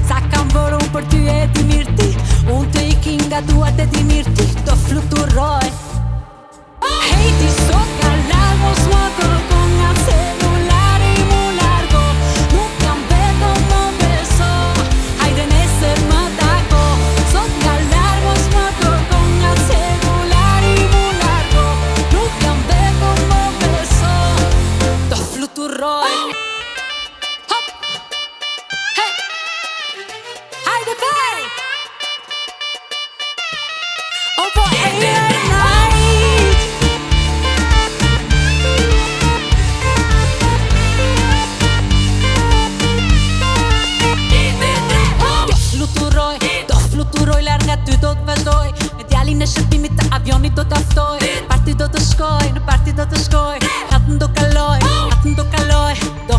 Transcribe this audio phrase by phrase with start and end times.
[0.08, 2.08] Sa kam vërë unë për ty e ti mirti
[2.54, 5.68] Unë të ikin nga duat e ti mirti Do fluturoj
[6.82, 10.27] Hejti sot ka lagos më të kongam se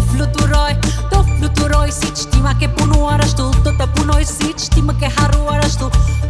[0.08, 0.74] fluturoj,
[1.12, 4.82] do fluturoj Si që ti ma ke punuar ashtu Do të punoj si që ti
[4.86, 5.90] më ke harruar ashtu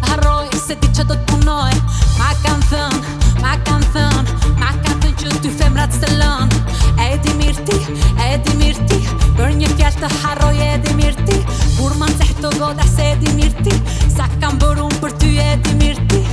[0.09, 1.71] Harroj se ti që do të punoj
[2.19, 3.01] Ma kanë thënë,
[3.43, 6.63] ma kanë thënë Ma kanë thënë që ty femrat së lënë
[7.09, 7.79] E di mirë ti,
[8.25, 8.99] e di mirë ti
[9.39, 11.39] Për një fjallë të harroj e di mirë ti
[11.79, 13.75] Kur ma nëzhe të goda se e di mirë ti
[14.15, 16.23] Sa kanë bërë unë për ty e di mirë ti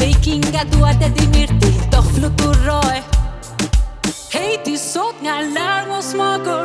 [0.00, 3.00] Dhe i kinga duat e di mirë ti Do fluturoj
[4.32, 6.14] Hey, this sot nga love
[6.46, 6.61] you,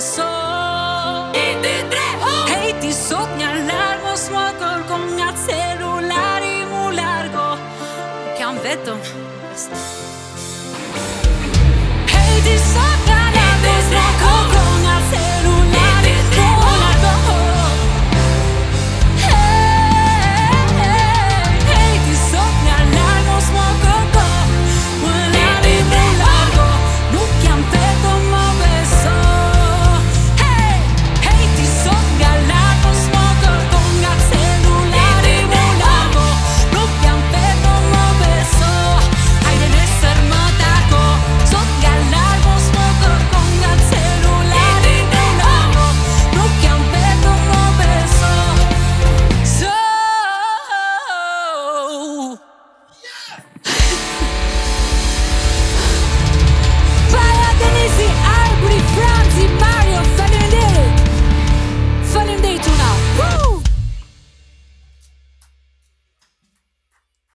[0.00, 0.22] så
[1.34, 1.96] Inte
[2.48, 7.56] Hej till socknar, larm och smakar Gångat ser och lär i molar gå
[8.38, 10.19] Kan vett